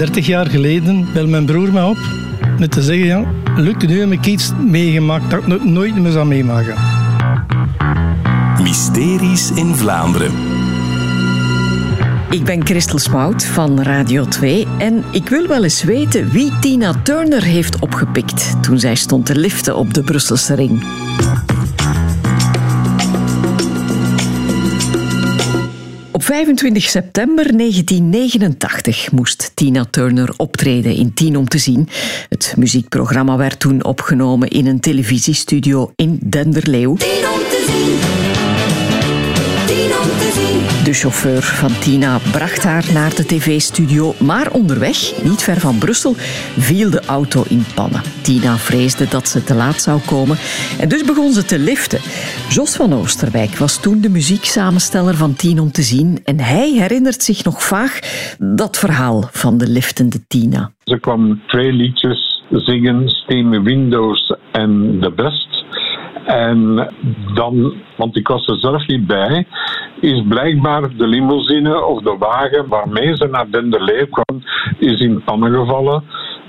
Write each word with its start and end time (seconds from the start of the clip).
35 0.00 0.26
jaar 0.26 0.50
geleden 0.50 1.06
bel 1.12 1.26
mijn 1.26 1.44
broer 1.44 1.72
me 1.72 1.84
op 1.84 1.98
met 2.58 2.70
te 2.70 2.82
zeggen, 2.82 3.06
ja, 3.06 3.24
Luc, 3.56 3.74
nu 3.86 4.00
heb 4.00 4.10
ik 4.12 4.26
iets 4.26 4.52
meegemaakt 4.66 5.30
dat 5.30 5.42
ik 5.46 5.64
nooit 5.64 5.94
meer 5.94 6.12
zal 6.12 6.24
meemaken. 6.24 6.74
Mysteries 8.62 9.50
in 9.50 9.74
Vlaanderen. 9.74 10.32
Ik 12.30 12.44
ben 12.44 12.66
Christel 12.66 12.98
Smout 12.98 13.44
van 13.44 13.82
Radio 13.82 14.24
2 14.24 14.66
en 14.78 15.04
ik 15.10 15.28
wil 15.28 15.46
wel 15.46 15.62
eens 15.62 15.82
weten 15.82 16.30
wie 16.30 16.58
Tina 16.60 16.94
Turner 17.02 17.42
heeft 17.42 17.78
opgepikt 17.78 18.62
toen 18.62 18.78
zij 18.78 18.94
stond 18.94 19.26
te 19.26 19.36
liften 19.36 19.76
op 19.76 19.94
de 19.94 20.02
Brusselse 20.02 20.54
ring. 20.54 20.82
Op 26.20 26.26
25 26.26 26.82
september 26.82 27.56
1989 27.56 29.12
moest 29.12 29.50
Tina 29.54 29.84
Turner 29.90 30.32
optreden 30.36 30.94
in 30.94 31.14
Tien 31.14 31.36
om 31.36 31.48
te 31.48 31.58
zien. 31.58 31.88
Het 32.28 32.54
muziekprogramma 32.56 33.36
werd 33.36 33.60
toen 33.60 33.84
opgenomen 33.84 34.48
in 34.48 34.66
een 34.66 34.80
televisiestudio 34.80 35.92
in 35.96 36.18
Denderleeuw. 36.22 36.96
De 40.84 40.92
chauffeur 40.92 41.42
van 41.42 41.78
Tina 41.78 42.18
bracht 42.32 42.64
haar 42.64 42.84
naar 42.92 43.14
de 43.14 43.24
tv-studio, 43.24 44.14
maar 44.20 44.50
onderweg, 44.52 45.22
niet 45.22 45.42
ver 45.42 45.60
van 45.60 45.78
Brussel, 45.78 46.14
viel 46.58 46.90
de 46.90 47.00
auto 47.06 47.42
in 47.48 47.64
pannen. 47.74 48.02
Tina 48.22 48.56
vreesde 48.56 49.08
dat 49.08 49.28
ze 49.28 49.44
te 49.44 49.54
laat 49.54 49.80
zou 49.80 50.00
komen 50.00 50.36
en 50.80 50.88
dus 50.88 51.04
begon 51.04 51.32
ze 51.32 51.44
te 51.44 51.58
liften. 51.58 51.98
Jos 52.48 52.76
van 52.76 52.92
Oosterwijk 52.92 53.56
was 53.56 53.80
toen 53.80 54.00
de 54.00 54.08
muzieksamensteller 54.08 55.14
van 55.14 55.34
Tien 55.34 55.60
om 55.60 55.70
te 55.70 55.82
zien 55.82 56.20
en 56.24 56.40
hij 56.40 56.70
herinnert 56.70 57.22
zich 57.22 57.44
nog 57.44 57.62
vaag 57.62 57.98
dat 58.38 58.78
verhaal 58.78 59.28
van 59.30 59.58
de 59.58 59.68
liftende 59.68 60.26
Tina. 60.26 60.72
Ze 60.84 60.98
kwam 60.98 61.40
twee 61.46 61.72
liedjes 61.72 62.42
zingen, 62.50 63.08
Steam 63.08 63.62
Windows 63.62 64.34
en 64.52 64.98
The 65.00 65.10
Best. 65.10 65.64
En 66.24 66.90
dan, 67.34 67.74
want 67.96 68.16
ik 68.16 68.28
was 68.28 68.46
er 68.46 68.58
zelf 68.58 68.86
niet 68.86 69.06
bij, 69.06 69.46
is 70.00 70.22
blijkbaar 70.28 70.96
de 70.96 71.06
limousine 71.06 71.84
of 71.84 72.02
de 72.02 72.16
wagen 72.18 72.68
waarmee 72.68 73.16
ze 73.16 73.28
naar 73.30 73.50
Denderleeuw 73.50 74.06
kwam, 74.06 74.42
is 74.78 75.00
in 75.00 75.22
pannen 75.24 75.52
gevallen. 75.52 76.02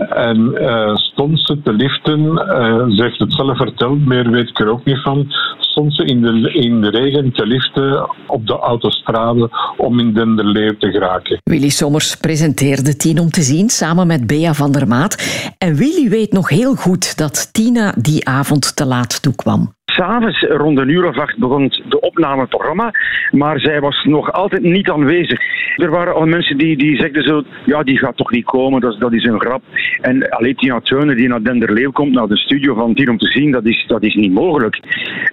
En 0.10 0.52
uh, 0.54 0.96
stond 0.96 1.40
ze 1.40 1.62
te 1.64 1.74
liften, 1.74 2.20
uh, 2.20 2.96
ze 2.96 3.04
heeft 3.04 3.20
het 3.20 3.34
zelf 3.34 3.58
verteld, 3.58 4.06
meer 4.06 4.30
weet 4.30 4.50
ik 4.50 4.60
er 4.60 4.70
ook 4.70 4.86
niet 4.86 5.02
van, 5.04 5.28
stond 5.60 5.96
ze 5.96 6.06
in 6.06 6.22
de, 6.22 6.52
in 6.54 6.82
de 6.82 6.90
regen 6.90 7.32
te 7.32 7.46
liften 7.46 8.10
op 8.28 8.48
de 8.48 8.60
autostrade 8.60 9.50
om 9.78 10.00
in 10.00 10.14
Denderleeuw 10.14 10.78
te 10.80 10.92
geraken. 10.92 11.38
Willy 11.44 11.70
Sommers 11.70 12.16
presenteerde 12.16 12.96
Tien 12.96 13.20
om 13.20 13.30
te 13.30 13.42
zien 13.42 13.70
samen 13.70 14.08
met 14.08 14.28
Bea 14.28 14.54
van 14.54 14.72
der 14.72 14.88
Maat. 14.88 15.16
En 15.58 15.76
Willy 15.76 16.10
weet 16.10 16.32
nog 16.32 16.50
heel 16.50 16.76
goed 16.76 17.18
dat 17.18 17.54
Tina 17.54 17.94
die 17.98 18.28
avond 18.28 18.76
te 18.76 18.86
laat 18.86 19.22
toekwam. 19.22 19.74
S'avonds 19.94 20.42
rond 20.42 20.80
een 20.80 20.89
uur 20.89 21.08
of 21.08 21.17
acht 21.17 21.38
begon 21.38 21.72
de 21.89 22.00
opnameprogramma, 22.00 22.92
maar 23.31 23.59
zij 23.59 23.80
was 23.80 24.03
nog 24.03 24.31
altijd 24.31 24.61
niet 24.61 24.89
aanwezig. 24.89 25.39
Er 25.75 25.89
waren 25.89 26.14
al 26.14 26.25
mensen 26.25 26.58
die, 26.58 26.78
die 26.78 26.95
zegden 26.95 27.23
zo, 27.23 27.44
ja, 27.66 27.83
die 27.83 27.98
gaat 27.98 28.17
toch 28.17 28.31
niet 28.31 28.45
komen, 28.45 28.81
dat, 28.81 29.00
dat 29.00 29.14
is 29.14 29.23
een 29.23 29.39
grap. 29.39 29.61
En 30.02 30.30
alleen 30.30 30.56
Tina 30.56 30.80
Turner 30.80 31.16
die 31.16 31.28
naar 31.28 31.44
Denderleeuw 31.44 31.92
komt, 31.92 32.11
naar 32.11 32.28
de 32.28 32.38
studio 32.38 32.75
van 32.75 32.94
Tier 32.94 33.09
om 33.09 33.17
te 33.17 33.31
zien, 33.31 33.52
dat 33.52 33.66
is, 33.66 33.83
dat 33.88 34.03
is 34.03 34.16
niet 34.16 34.33
mogelijk. 34.33 34.80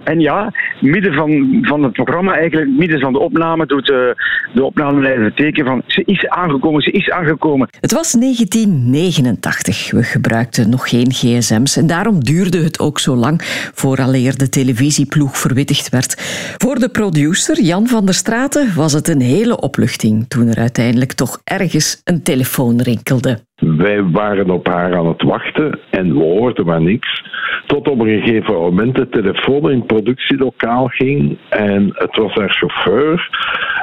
En 0.05 0.21
ja, 0.21 0.53
midden 0.81 1.15
van, 1.15 1.59
van 1.63 1.83
het 1.83 1.93
programma, 1.93 2.37
eigenlijk 2.37 2.71
midden 2.71 3.01
van 3.01 3.13
de 3.13 3.19
opname, 3.19 3.67
doet 3.67 3.87
de, 3.87 4.15
de 4.55 4.65
opnameleider 4.65 5.25
het 5.25 5.37
teken 5.37 5.67
van 5.67 5.83
ze 5.87 6.03
is 6.05 6.29
aangekomen, 6.29 6.83
ze 6.83 6.91
is 6.91 7.11
aangekomen. 7.11 7.69
Het 7.81 7.93
was 7.93 8.13
1989. 8.13 9.91
We 9.91 10.03
gebruikten 10.03 10.71
nog 10.71 10.89
geen 10.89 11.13
gsm's 11.13 11.77
en 11.77 11.87
daarom 11.87 12.25
duurde 12.25 12.63
het 12.63 12.81
ook 12.81 12.99
zo 12.99 13.15
lang 13.15 13.41
vooraleer 13.75 14.37
de 14.37 14.49
televisieploeg 14.61 15.39
verwittigd 15.39 15.89
werd. 15.89 16.15
Voor 16.59 16.75
de 16.75 16.89
producer 16.89 17.63
Jan 17.63 17.87
van 17.87 18.05
der 18.05 18.15
Straten 18.15 18.75
was 18.77 18.93
het 18.93 19.09
een 19.09 19.21
hele 19.21 19.61
opluchting 19.61 20.29
toen 20.29 20.47
er 20.49 20.59
uiteindelijk 20.59 21.13
toch 21.13 21.41
ergens 21.45 22.01
een 22.05 22.23
telefoon 22.23 22.81
rinkelde. 22.83 23.39
Wij 23.57 24.03
waren 24.03 24.51
op 24.51 24.67
haar 24.67 24.97
aan 24.97 25.07
het 25.07 25.23
wachten 25.23 25.79
en 25.91 26.13
we 26.13 26.19
hoorden 26.19 26.67
maar 26.67 26.83
niks. 26.83 27.23
Tot 27.67 27.89
op 27.89 28.01
een 28.01 28.21
gegeven 28.21 28.55
moment 28.55 28.95
de 28.95 29.09
telefoon 29.09 29.71
in 29.71 29.79
het 29.79 29.87
productielokaal 29.87 30.87
ging 30.87 31.39
en 31.49 31.91
het 31.93 32.17
was 32.17 32.35
haar 32.35 32.51
chauffeur 32.51 33.29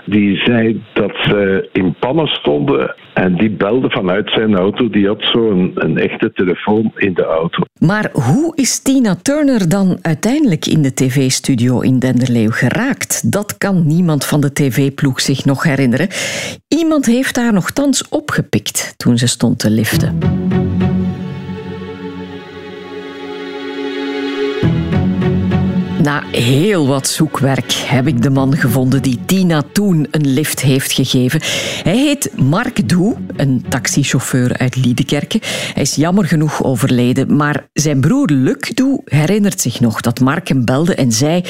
die 0.05 0.37
zei 0.37 0.83
dat 0.93 1.11
ze 1.23 1.69
in 1.71 1.95
pannen 1.99 2.27
stonden 2.27 2.95
en 3.13 3.35
die 3.35 3.49
belde 3.49 3.89
vanuit 3.89 4.29
zijn 4.29 4.55
auto. 4.55 4.89
Die 4.89 5.07
had 5.07 5.21
zo 5.21 5.49
een, 5.49 5.71
een 5.75 5.97
echte 5.97 6.31
telefoon 6.33 6.91
in 6.95 7.13
de 7.13 7.23
auto. 7.23 7.63
Maar 7.79 8.09
hoe 8.11 8.55
is 8.55 8.81
Tina 8.81 9.15
Turner 9.15 9.69
dan 9.69 9.97
uiteindelijk 10.01 10.65
in 10.65 10.81
de 10.81 10.93
tv-studio 10.93 11.79
in 11.79 11.99
Denderleeuw 11.99 12.51
geraakt? 12.51 13.31
Dat 13.31 13.57
kan 13.57 13.87
niemand 13.87 14.25
van 14.25 14.41
de 14.41 14.53
tv-ploeg 14.53 15.21
zich 15.21 15.45
nog 15.45 15.63
herinneren. 15.63 16.07
Iemand 16.67 17.05
heeft 17.05 17.35
haar 17.35 17.53
nogthans 17.53 18.09
opgepikt 18.09 18.93
toen 18.97 19.17
ze 19.17 19.27
stond 19.27 19.59
te 19.59 19.69
liften. 19.69 20.17
Na 26.05 26.23
heel 26.31 26.87
wat 26.87 27.07
zoekwerk 27.07 27.71
heb 27.73 28.07
ik 28.07 28.21
de 28.21 28.29
man 28.29 28.57
gevonden 28.57 29.01
die 29.01 29.19
Tina 29.25 29.63
toen 29.73 30.07
een 30.11 30.27
lift 30.27 30.61
heeft 30.61 30.91
gegeven. 30.91 31.41
Hij 31.83 31.97
heet 31.97 32.31
Mark 32.37 32.89
Doe, 32.89 33.15
een 33.35 33.65
taxichauffeur 33.69 34.57
uit 34.57 34.75
Liedekerke. 34.75 35.39
Hij 35.73 35.83
is 35.83 35.95
jammer 35.95 36.25
genoeg 36.25 36.63
overleden, 36.63 37.35
maar 37.35 37.67
zijn 37.73 37.99
broer 37.99 38.29
Luc 38.31 38.71
Doe 38.73 39.01
herinnert 39.05 39.61
zich 39.61 39.79
nog 39.79 40.01
dat 40.01 40.19
Mark 40.19 40.47
hem 40.47 40.65
belde 40.65 40.95
en 40.95 41.11
zei: 41.11 41.41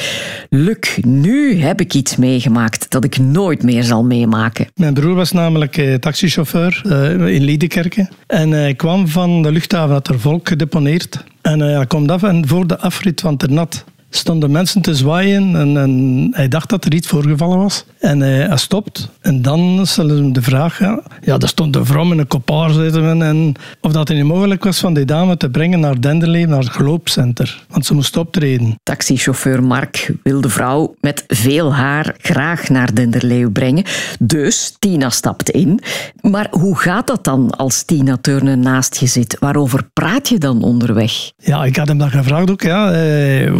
Luc, 0.50 0.98
nu 1.02 1.60
heb 1.60 1.80
ik 1.80 1.94
iets 1.94 2.16
meegemaakt 2.16 2.90
dat 2.90 3.04
ik 3.04 3.18
nooit 3.18 3.62
meer 3.62 3.82
zal 3.82 4.04
meemaken. 4.04 4.66
Mijn 4.74 4.94
broer 4.94 5.14
was 5.14 5.32
namelijk 5.32 5.76
eh, 5.76 5.94
taxichauffeur 5.94 6.82
uh, 6.86 7.34
in 7.34 7.44
Liedekerke 7.44 8.08
en 8.26 8.50
hij 8.50 8.74
kwam 8.74 9.08
van 9.08 9.42
de 9.42 9.52
luchthaven 9.52 9.90
naar 9.90 10.02
er 10.02 10.20
volk 10.20 10.48
gedeponeerd. 10.48 11.24
En 11.42 11.60
hij 11.60 11.86
komt 11.86 12.10
af 12.10 12.22
en 12.22 12.48
voor 12.48 12.66
de 12.66 12.78
afrit 12.78 13.20
van 13.20 13.36
Ternat 13.36 13.84
stonden 14.16 14.50
mensen 14.50 14.82
te 14.82 14.94
zwaaien 14.94 15.56
en, 15.56 15.76
en, 15.76 16.28
hij 16.32 16.48
dacht 16.48 16.68
dat 16.68 16.84
er 16.84 16.94
iets 16.94 17.08
voorgevallen 17.08 17.58
was. 17.58 17.84
En 17.98 18.20
hij, 18.20 18.46
hij 18.46 18.56
stopt 18.56 19.08
en 19.20 19.42
dan 19.42 19.86
stellen 19.86 20.16
ze 20.16 20.22
hem 20.22 20.32
de 20.32 20.42
vraag, 20.42 20.78
ja, 20.78 21.02
ja 21.22 21.38
er 21.38 21.48
stond 21.48 21.76
een 21.76 21.86
vrouw 21.86 22.04
met 22.04 22.18
een 22.18 22.26
kopaar 22.26 22.70
zitten 22.70 23.22
en 23.22 23.54
of 23.80 23.92
dat 23.92 24.08
het 24.08 24.16
niet 24.16 24.26
mogelijk 24.26 24.64
was 24.64 24.78
van 24.78 24.94
die 24.94 25.04
dame 25.04 25.36
te 25.36 25.50
brengen 25.50 25.80
naar 25.80 26.00
Denderleeuw, 26.00 26.46
naar 26.46 26.58
het 26.58 26.68
geloopcenter. 26.68 27.64
Want 27.68 27.86
ze 27.86 27.94
moest 27.94 28.16
optreden. 28.16 28.78
Taxichauffeur 28.82 29.62
Mark 29.62 30.10
wil 30.22 30.40
de 30.40 30.48
vrouw 30.48 30.94
met 31.00 31.24
veel 31.26 31.74
haar 31.74 32.14
graag 32.18 32.68
naar 32.68 32.94
Denderleeuw 32.94 33.50
brengen. 33.50 33.84
Dus 34.18 34.76
Tina 34.78 35.10
stapt 35.10 35.50
in. 35.50 35.80
Maar 36.20 36.46
hoe 36.50 36.78
gaat 36.78 37.06
dat 37.06 37.24
dan 37.24 37.50
als 37.50 37.82
Tina 37.82 38.16
Turner 38.16 38.58
naast 38.58 38.96
je 38.96 39.06
zit? 39.06 39.36
Waarover 39.40 39.88
praat 39.92 40.28
je 40.28 40.38
dan 40.38 40.62
onderweg? 40.62 41.32
Ja, 41.38 41.64
ik 41.64 41.76
had 41.76 41.88
hem 41.88 41.98
dat 41.98 42.10
gevraagd 42.10 42.50
ook, 42.50 42.62
ja. 42.62 42.92
Eh, 42.92 43.52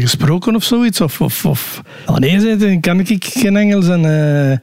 gesproken 0.00 0.54
of 0.54 0.64
zoiets? 0.64 1.00
Of, 1.00 1.20
of, 1.20 1.44
of... 1.44 1.82
Oh 2.06 2.16
nee, 2.16 2.80
kan 2.80 3.00
ik 3.00 3.24
geen 3.24 3.56
Engels 3.56 3.88
en 3.88 4.00
uh, 4.00 4.56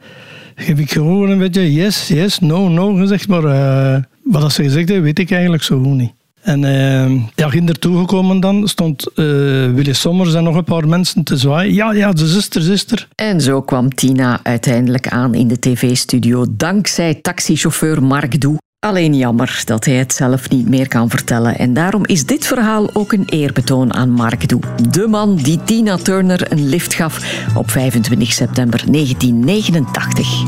heb 0.66 0.78
ik 0.78 0.92
gewoon 0.92 1.30
een 1.30 1.38
beetje 1.38 1.72
yes, 1.72 2.08
yes, 2.08 2.38
no, 2.38 2.68
no 2.68 2.94
gezegd. 2.94 3.28
Maar 3.28 3.44
uh, 3.44 4.02
wat 4.22 4.52
ze 4.52 4.62
gezegd 4.62 4.88
weet 4.88 5.18
ik 5.18 5.30
eigenlijk 5.30 5.62
zo 5.62 5.78
niet. 5.78 6.12
En 6.40 6.62
uh, 6.62 7.22
ja, 7.34 7.48
ging 7.48 7.68
ertoe 7.68 7.98
gekomen 7.98 8.40
dan, 8.40 8.68
stond 8.68 9.06
uh, 9.14 9.92
Sommers 9.92 10.34
en 10.34 10.44
nog 10.44 10.56
een 10.56 10.64
paar 10.64 10.88
mensen 10.88 11.24
te 11.24 11.36
zwaaien. 11.36 11.74
Ja, 11.74 11.92
ja, 11.92 12.12
de 12.12 12.26
zuster, 12.26 12.62
zuster. 12.62 13.08
En 13.14 13.40
zo 13.40 13.62
kwam 13.62 13.94
Tina 13.94 14.40
uiteindelijk 14.42 15.08
aan 15.08 15.34
in 15.34 15.48
de 15.48 15.58
tv-studio, 15.58 16.46
dankzij 16.50 17.14
taxichauffeur 17.14 18.02
Mark 18.02 18.40
Doe. 18.40 18.58
Alleen 18.86 19.14
jammer 19.14 19.62
dat 19.64 19.84
hij 19.84 19.94
het 19.94 20.12
zelf 20.12 20.48
niet 20.48 20.68
meer 20.68 20.88
kan 20.88 21.10
vertellen. 21.10 21.58
En 21.58 21.74
daarom 21.74 22.06
is 22.06 22.26
dit 22.26 22.46
verhaal 22.46 22.94
ook 22.94 23.12
een 23.12 23.24
eerbetoon 23.26 23.94
aan 23.94 24.10
Mark 24.10 24.48
Doe. 24.48 24.60
De 24.90 25.06
man 25.06 25.36
die 25.36 25.62
Tina 25.64 25.96
Turner 25.96 26.52
een 26.52 26.68
lift 26.68 26.94
gaf 26.94 27.44
op 27.56 27.70
25 27.70 28.32
september 28.32 28.92
1989. 28.92 30.44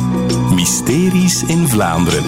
Mysteries 0.55 1.43
in 1.43 1.69
Vlaanderen. 1.69 2.25